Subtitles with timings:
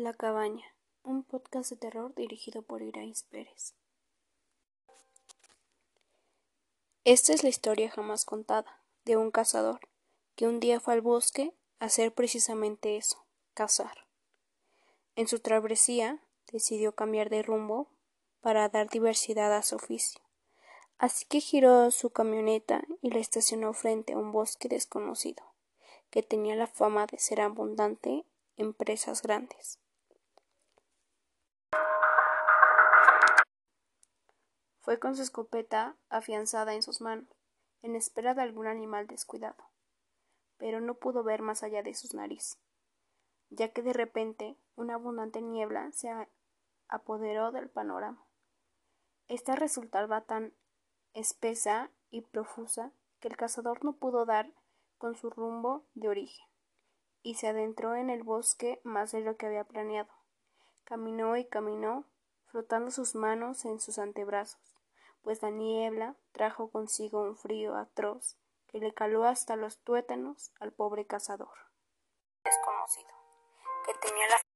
[0.00, 0.64] La Cabaña,
[1.02, 3.74] un podcast de terror dirigido por Irais Pérez.
[7.04, 9.80] Esta es la historia jamás contada de un cazador
[10.36, 14.06] que un día fue al bosque a hacer precisamente eso, cazar.
[15.16, 16.18] En su travesía
[16.50, 17.90] decidió cambiar de rumbo
[18.40, 20.22] para dar diversidad a su oficio.
[20.96, 25.44] Así que giró su camioneta y la estacionó frente a un bosque desconocido,
[26.08, 28.24] que tenía la fama de ser abundante
[28.56, 29.78] en presas grandes.
[34.82, 37.28] Fue con su escopeta afianzada en sus manos,
[37.82, 39.70] en espera de algún animal descuidado,
[40.56, 42.58] pero no pudo ver más allá de sus narices,
[43.48, 46.10] ya que de repente una abundante niebla se
[46.88, 48.26] apoderó del panorama.
[49.28, 50.54] Esta resultaba tan
[51.14, 54.50] espesa y profusa que el cazador no pudo dar
[54.98, 56.50] con su rumbo de origen
[57.22, 60.10] y se adentró en el bosque más de lo que había planeado.
[60.84, 62.06] Caminó y caminó,
[62.46, 64.79] frotando sus manos en sus antebrazos,
[65.22, 70.72] pues la niebla trajo consigo un frío atroz que le caló hasta los tuétanos al
[70.72, 71.56] pobre cazador.
[72.44, 73.10] Desconocido,
[73.86, 74.49] que tenía la